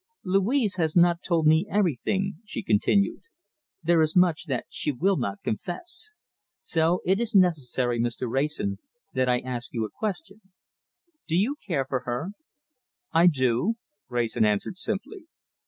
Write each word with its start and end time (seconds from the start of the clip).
"Louise 0.25 0.77
has 0.77 0.95
not 0.95 1.21
told 1.21 1.45
me 1.45 1.67
everything," 1.69 2.37
she 2.43 2.63
continued. 2.63 3.21
"There 3.83 4.01
is 4.01 4.15
much 4.15 4.45
that 4.47 4.65
she 4.67 4.91
will 4.91 5.15
not 5.15 5.43
confess. 5.43 6.13
So 6.59 7.01
it 7.05 7.19
is 7.19 7.35
necessary, 7.35 7.99
Mr. 8.01 8.27
Wrayson, 8.27 8.79
that 9.13 9.29
I 9.29 9.41
ask 9.41 9.71
you 9.73 9.85
a 9.85 9.91
question. 9.91 10.41
Do 11.27 11.37
you 11.37 11.55
care 11.67 11.85
for 11.85 11.99
her?" 12.07 12.29
"I 13.11 13.27
do!" 13.27 13.75
Wrayson 14.09 14.43
answered 14.43 14.79
simply. 14.79 15.27